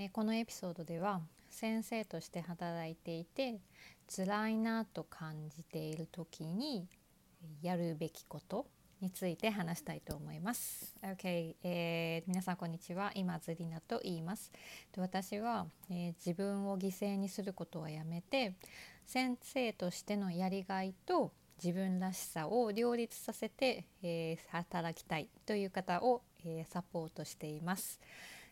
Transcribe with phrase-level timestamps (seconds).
[0.00, 1.20] えこのエピソードでは
[1.50, 3.58] 先生として働いていて
[4.14, 6.86] 辛いなと感じている時に
[7.62, 8.66] やるべきこと
[9.00, 10.94] について話したいと思います。
[11.02, 13.10] OK、えー皆さんこんにちは。
[13.16, 14.52] 今ズリナと言います。
[14.92, 18.54] で私は、えー自分を犠牲にすることはやめて
[19.04, 27.98] 先生としてのやりがいと自分らしさを両立させて、えー働きたいという方を、えサポートしています。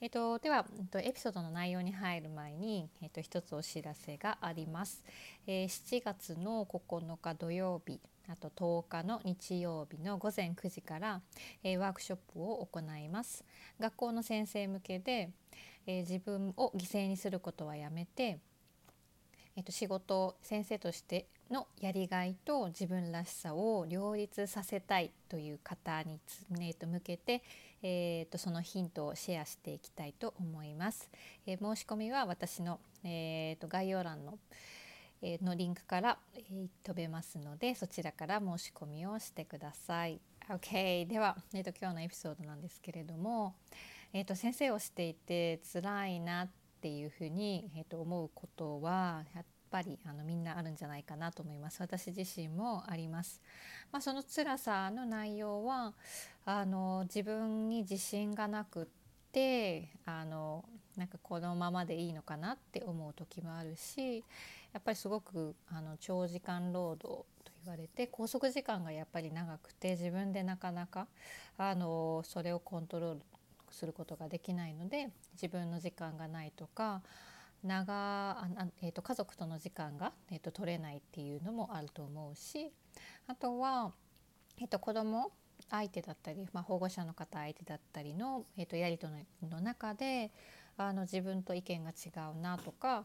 [0.00, 5.04] えっと、では、えっと、エピソードの内容に入る前に、えっと、一つお知らせがあります。
[5.46, 11.20] えー7月の9日土曜日あと10日の日曜日の午前9時から、
[11.64, 13.44] えーワークショップを行います。
[13.80, 15.30] 学校の先生向けで、
[15.86, 18.38] えー自分を犠牲にすることはやめて、
[19.56, 27.42] えっと、仕事先生としてのやりがいと自分らしさを両立させたいという方につ、えっと、向けて、
[27.82, 31.10] えっと、そのヒントをシェアしていきたいと思います。
[31.46, 34.38] えー申し込みは私の、えっと、概要欄の
[35.22, 40.20] えーのリンクから、えー飛べますのでそちらから申し込みをしてください。
[40.48, 43.54] OK では、えー、と今日のエピソードなんですけれども、
[44.14, 46.48] えー、と先生をしていて辛いなっ
[46.80, 51.80] ていうふうに、えー、と思うことはやっぱりあのみんなあるんじゃないかなと思います。
[51.80, 53.40] 私自身もあります、
[53.92, 55.94] まあ、その辛さの内容は
[56.44, 58.86] あの自分に自信がなくっ
[59.32, 60.64] てあの
[60.96, 64.24] なんかこのままでいいのかなって思う時もあるし
[64.72, 71.06] やっぱりすごくあの長時間労働と言われて拘束時間がやっぱり長くて自分でなかなか
[71.56, 73.20] あのそれをコントロール
[73.70, 77.02] することができないので自分の時間がないとか
[77.64, 82.70] 長ああえー、と家族との時間が、えー、と取れないっていうのもあると思うし
[83.26, 83.92] あとは、
[84.60, 85.32] えー、と子供
[85.70, 90.30] 相手だったり、まあ、保護者の方相手だったりの、えー、とやり取りの中で
[90.76, 93.04] あの自分と意見が違うなとか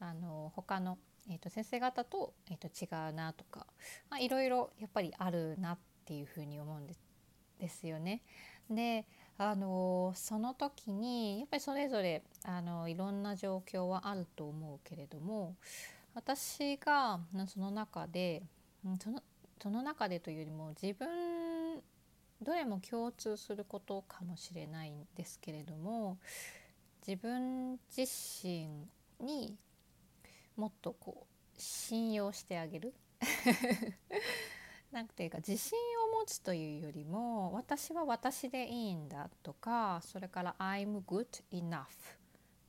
[0.00, 0.98] あの他の、
[1.30, 3.66] えー、と先生方と,、えー、と違うなとか、
[4.10, 7.00] まあ、いろいろやっぱりあるなっていうふうに思うんです
[7.58, 8.22] ですよね。
[8.68, 9.06] で
[9.36, 15.56] あのその時にやっぱりそれぞれあのいろんな状況はあると思うけれども
[16.14, 17.18] 私が
[17.48, 18.42] その中で
[19.02, 19.22] その
[19.60, 21.08] その中でというよりも自分
[22.42, 26.18] どれも共通することかもしれないんですけれども
[27.06, 28.68] 自分自身
[29.20, 29.56] に
[30.56, 32.94] もっとこう信用してあげる。
[34.94, 35.76] なんていうか自信
[36.08, 41.84] を持つというよりも私は私でいいんだとかそれから「I'm good enough」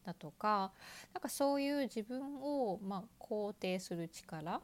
[0.03, 0.71] だとか
[1.13, 4.59] なんかそういう自分をまあ肯定する力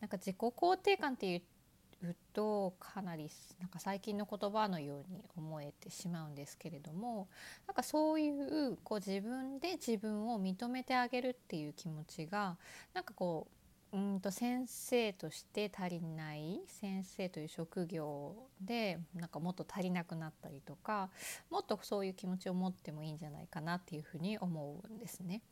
[0.00, 3.30] なんか自己肯定感っていうとかなり
[3.60, 7.28] なんか最近の言葉のように思えてしまうんですけれども
[7.66, 12.56] なんかそういうこう自分で自分を認めてあげるっていう気持ちが
[12.94, 13.62] なんかこう
[13.92, 21.10] うんと先生として足りない先生という職業でなんかもっと足りなくなったりとか
[21.50, 25.42] もっとそういう気持ちを持ってもいいんじゃないかなっていうふうに思うんですね。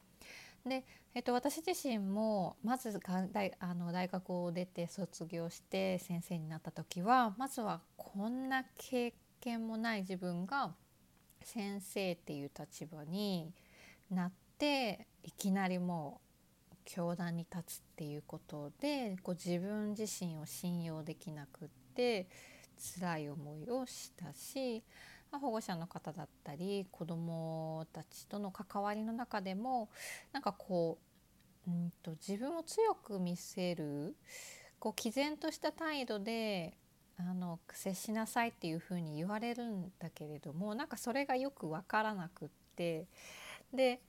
[0.66, 0.84] で、
[1.14, 10.74] えっと、私自身もまずが大あの大学を出て卒業して先生になった時はまずはこんな経験もない自分が
[11.42, 13.52] 先生っていう立場に
[14.10, 16.29] なっていきなりもう
[16.84, 22.28] 教壇に立つっていうことでこう自分自身を信用できなくって
[22.98, 24.82] 辛い思いをしたし
[25.30, 29.88] まあ保護者の方だったり子どもたちとの関わりの中でも
[30.32, 30.98] なんかこ
[31.66, 34.16] ううんと自分を強く見せる
[34.78, 36.74] こう毅然とした態度で
[37.18, 43.06] あの接しなさいっていうふうに言われるんだけれどもなんかそれがよく分からなくって
[43.74, 44.00] で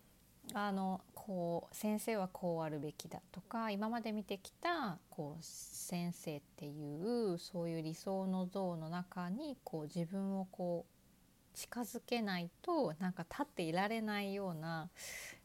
[0.53, 14.90] あのこう先生はこうあるべきだとか今まで見てきたこう先生っていうそういう理想の像の中にこう自分をこう近づけないとなんか立っていられないような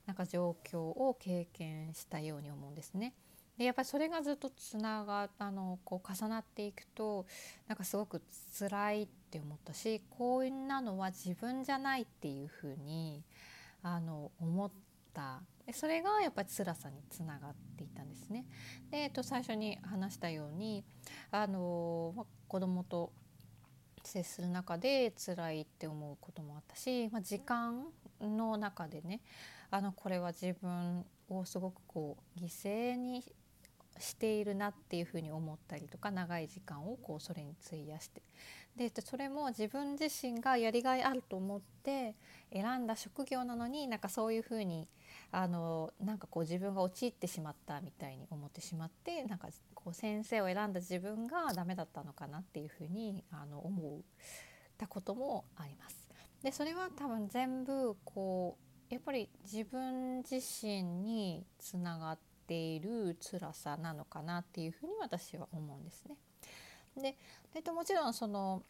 [0.06, 3.12] なんか状況を経験したように思うんですね。
[3.59, 7.26] でやっぱりそれがずっとつながあのこう重なっていくと
[7.69, 8.23] なんかすごく
[8.59, 13.23] 辛いって思ったしこんなのは自分じゃないっていうふうに
[13.82, 14.70] あの思っ
[15.17, 15.41] た
[15.73, 18.45] それがやっぱり辛さにつながっていたんですね。
[18.91, 20.85] で、えっと、最初に話したように
[21.31, 23.11] あの、ま、子供と
[24.05, 27.87] 接する中で辛いって思うこともあったし、まあ、時間
[28.21, 29.21] の中でね
[29.71, 33.25] あのこれは自分をすごくこう犠牲に
[33.99, 38.23] しているなっていうふうに思ったりとか長い時間をこうそれに費やして
[38.76, 42.14] でそれも自分自身がやりがいあると思って
[42.52, 44.87] 選んだ職業なのになんかそういうふうに
[45.32, 54.00] あのなんかこう自分が陥ってしまったみたいに思ってしまってなんかこう先生を選んだ自分がダメだったのかなっていうふうにあの思っ
[54.76, 56.06] たこともあります。
[56.43, 58.58] でそれは多分全部こ
[58.90, 66.17] うやっぱり自分自身につながっている辛さなのかなっていうふうに私は思うんですね。
[66.96, 67.16] で、
[67.54, 68.62] えっと、もちろんその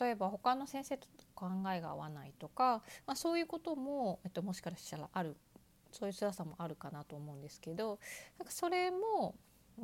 [0.00, 5.36] 例えば他の先生と考えが合わないとか、まあ、そういうことも、えっと、もしかしたらある
[5.90, 7.98] そういう辛さもあるかなと思うんですけど
[8.38, 9.34] なんかそれも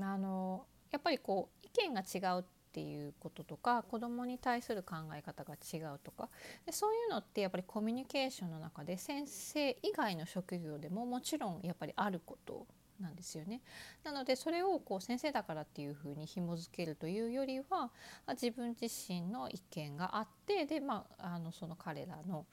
[0.00, 6.28] あのやっぱりこう意見が違うっていうこととか子どもに対する考え方が違うとか
[6.66, 12.66] でそういうのってやっぱりコミュニケーションの中で先生以外の職業でももちろんやっぱりあること
[13.00, 13.60] なんですよね。
[14.04, 17.90] なのでそれをこう先生だからっていうふうに紐付けるというよりは
[18.30, 22.46] 自分自身の意見があってで、まあ、あのその彼らの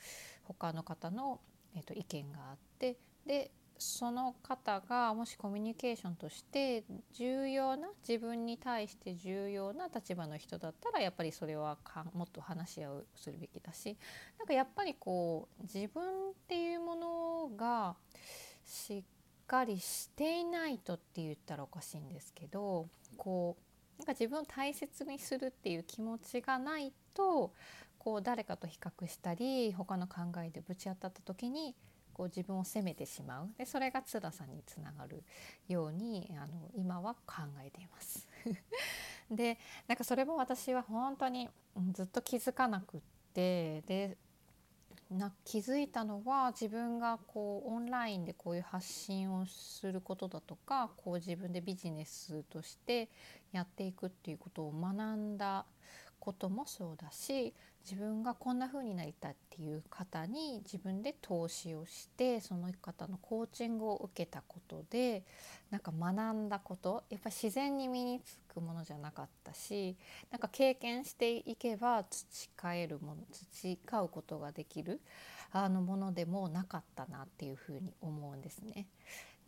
[0.44, 1.39] 他の方の、
[1.75, 6.83] えー、と意見があってでその方がもしコミュニケーションとして
[7.13, 11.77] 重要な自分に対して重要な立場の人だったらやっぱりそれは
[12.13, 13.97] もっと話し合うするべきだし
[14.39, 17.95] なんかやっぱりこう自分っていうものが
[18.65, 19.03] しっ
[19.47, 23.55] かりしていないとって言ったらおかしいんですけどこ
[23.97, 27.51] うなんか自分を大切にするっていう気持ちがないと
[27.97, 30.15] こう誰かと比較したり他の考
[30.45, 31.75] えでぶち当たった時に
[32.13, 35.23] こう自分を責めてしまうでそれが辛さにつながる
[35.67, 38.27] ようにあの今は考えています。
[39.29, 39.57] で
[39.88, 41.49] なんかそれも私は本当に
[41.91, 42.99] ずっと気づかなくっ
[43.33, 44.17] てで
[45.09, 53.09] な気づいたのは自分がこうオンラインでこういう発信をすることだとかこう自分でビジネスとして
[53.51, 55.65] やっていくっていうことを学んだ
[56.19, 57.54] こともそうだし
[57.89, 65.24] 自分がこんな風になりたいっていう方に自分で投資をしてその方のコーチングを受けたことで
[65.72, 69.95] なんか学んだことやっぱ自然に身につくものじゃなかったし
[70.30, 75.00] なんか経験していけば培えるもの培うことができる
[75.54, 78.88] あのものでもなかったなっていうふうに思うんですね。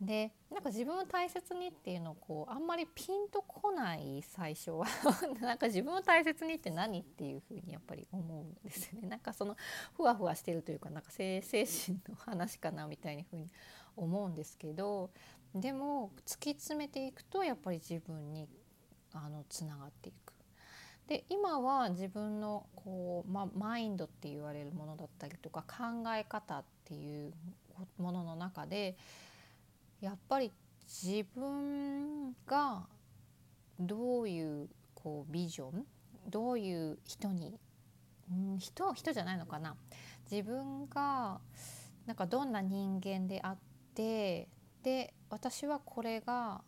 [0.01, 4.85] でなんか自分を大切にっていうのをこうあんまりピンとこない最初は
[5.41, 9.57] なんか自分を大切にって何っていうふうにやっぱり思うんですよねなんかその
[9.93, 13.49] ふわふわしてるというかなんか精神の話かなみたいなふうに
[13.97, 15.09] 思うんですけど
[15.53, 18.47] でも突き詰めていくとやっぱり自分に
[19.13, 20.33] あのつながっていく。
[21.07, 27.33] で今は自分のこう、ま、マインドって言われるものだったりとか考え方っていう
[27.97, 28.95] ものの中で
[30.01, 30.51] やっぱり
[30.85, 32.87] 自分が
[33.79, 35.85] どういうこうビジョン
[36.27, 37.59] どういう人に、
[38.33, 39.75] ん、人人じゃないのかな。
[40.29, 41.39] 自分が
[42.05, 43.57] なんかどんな人間であっ
[43.95, 44.47] て
[44.83, 46.61] で私はこれが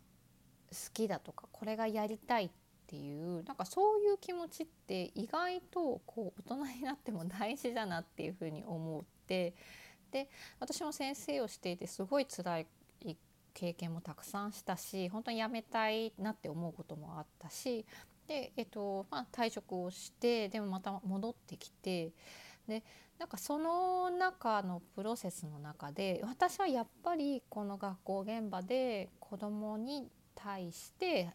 [0.70, 2.50] 好きだとかこれがやりたいっ
[2.86, 9.54] ていうなんかそういう気持ちって意外とこう大人になっても大事だなっていうふうに思って
[10.10, 10.28] で
[10.60, 12.66] 私も先生をしていてすごい辛い
[13.54, 17.84] 経験もたくさんしたし本当に辞めたいなって思うこともあったし
[18.26, 22.12] で、えっとまあ、退職をしてでもまた戻ってきて
[22.66, 22.82] で
[23.18, 31.30] なんかその中のプロセスの中で私はやっぱりこの学校現場で子どもに対して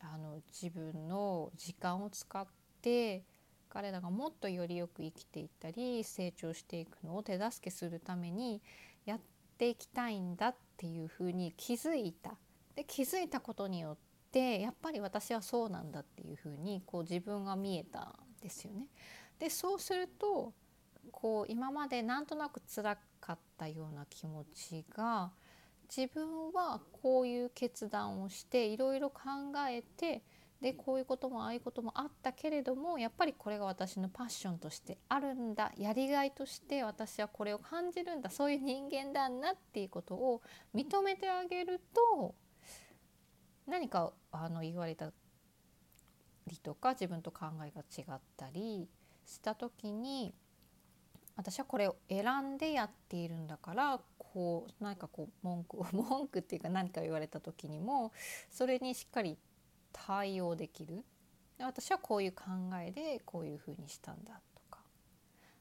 [0.00, 2.46] あの自分の時間を使っ
[2.82, 3.24] て
[3.68, 8.62] 彼らがもっとよりよく生きていったり成長していくのを手助けするために
[9.04, 9.20] やっ
[9.58, 12.34] ていきたいんだってていうふうに気づいた
[12.74, 13.96] で気づいたことによっ
[14.30, 18.86] てやっぱり私はそうなんだっていうふうにこう自分が見えたんですよね。
[19.38, 20.52] でそうすると
[21.10, 25.30] こう今までなんとなく辛かったような気持ちが
[25.94, 29.20] 自分はこういう決断をしていろいろ考
[29.68, 30.22] えて
[30.60, 35.72] でこういうこともああいうこともあったけれどもやっぱりこれが私のパッションとしてあるんだ。
[35.76, 38.30] やりがいとして私はこれを感じるんだ。
[38.30, 40.42] そういう人間だなっていうことを
[40.74, 42.34] 認めてあげると
[43.66, 45.12] 何かあの言われた
[46.46, 48.88] りとか自分と考えが違ったり
[49.26, 50.34] した時に
[51.36, 58.12] 私はこれを選んでやっているんだからこう何かこう文句文句っていうか何か言われた時にも
[58.50, 59.36] それにしっかり
[60.06, 61.04] 対応できる？
[61.58, 62.44] 私はこういう考
[62.80, 64.80] えでこういうふうにしたんだとか。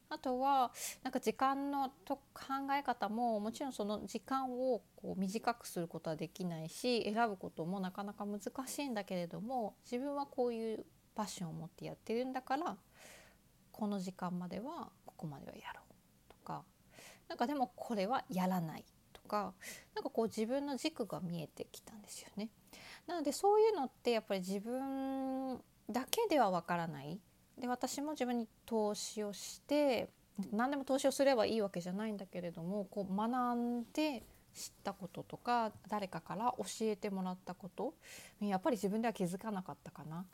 [0.10, 0.72] あとは
[1.04, 2.44] なんか時間のと考
[2.78, 12.78] え方ももちろんその時間をこう短くすることはできないし選ぶこともなかなか難しいんだけれども自分はこういうパッションを持ってやってるんだから
[13.72, 15.94] この時間まではここまではやろう
[16.30, 16.64] とか。
[17.28, 19.54] なんかでもこれはやらないとか。
[19.96, 22.50] なんかこう自分の軸が見えてきたんですよね。
[23.08, 27.20] なのでそういうのってやっぱり自分だけではわからない。
[27.60, 30.10] で私も自分に投資をして
[30.52, 37.94] 何でも投資をすればいいわけじゃないんだけれどもこう学んで知ったこととか誰かから教えてもらったこと
[38.42, 40.26] やっぱり自分では気づかなかったかな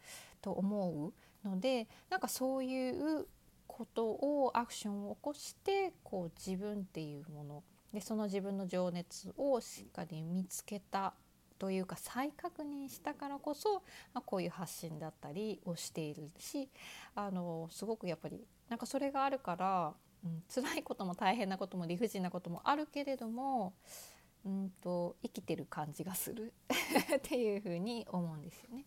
[0.42, 1.14] と思
[1.44, 3.28] うのでなんかそういう
[3.68, 7.64] ことをアクションを起こしてこう自分っていうもの。
[7.94, 11.14] でその自分の情熱をしっかり見つけた
[11.62, 13.84] というか再確認したからこそ、
[14.16, 16.68] まあ、こういう発信だったりをしているし
[17.14, 19.94] あのすごくやっぱりなんかそれがあるから、
[20.26, 23.74] うん、辛いことも大変なことも理不尽なこともあるけれども
[24.44, 26.52] うんと生きてる感じがする
[27.16, 28.86] っていうふうに思うんですよね。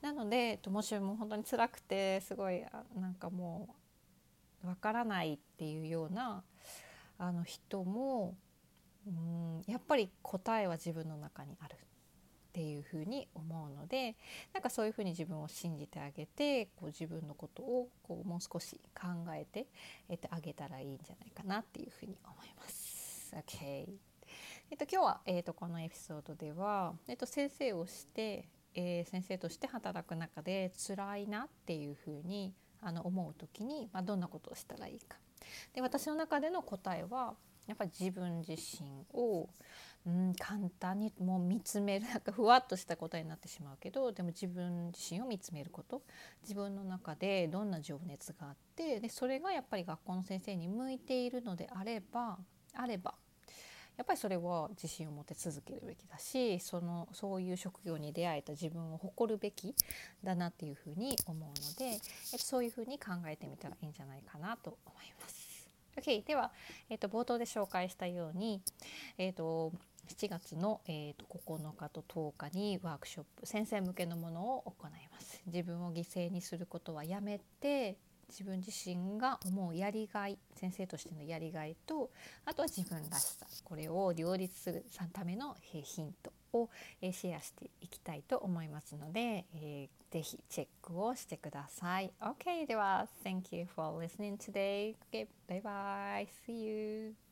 [0.00, 3.76] なのでもしも本当に辛くてすごいなんかも
[4.64, 6.42] うわからないっていうような
[7.18, 8.34] あの人も
[9.06, 11.76] うんやっぱり答えは自分の中にある
[12.56, 14.16] っていうふうに思うので
[14.54, 19.66] なんかそういうふうに自分を信じてあげてこう自分のことをこうもう少し考えて、
[20.08, 23.36] えっと、あげたらいいんじゃないかなっていうふうに思います。
[23.36, 23.86] OK
[24.70, 35.18] えっと、今日は、えっと、このエピソードでは、えっと、先生をして、えー、先生として働く中で辛いなっていうふうにあの思う時に、まあ、どんなことをしたらいいか。
[35.74, 37.34] で私の中での答えは
[37.66, 39.48] やっぱり自分自身を
[40.06, 46.02] うん、簡単にもう見つめるなんかふわっとした答えになってしまうけどでも自分自身を見つめること
[46.42, 52.38] 自分の中でどんな情熱があってでそれがやっぱり学校の先生に向いているのであれば
[52.74, 53.14] あれば
[53.96, 59.74] やっぱりそれは自信を持って続けるべきだしそのそういう職業に出会えた自分を誇るべき
[60.22, 61.98] だなっていうふうに思うので、
[62.38, 65.70] そういうふうに考えてみたらいいんじゃないかなと思います。
[65.96, 66.52] OK では、
[66.90, 68.60] えーと、冒頭で紹介したように、
[69.16, 69.72] えーと
[70.08, 77.96] 7月の、えーと、9日と10日にワークショップ先生向けのものを行います自分を犠牲にすることはやめて
[78.28, 82.10] 自分自身が思うやりがい先生としてのやりがいと
[82.44, 86.70] あとは自分らしさこれを両立するためのヒントを
[87.02, 92.12] シェアしていきたいと思いますので、えー、ぜひチェックをしてください。
[92.20, 94.96] OK では Thank you for listening today.
[95.12, 96.26] Okay, bye bye.
[96.46, 97.25] See you.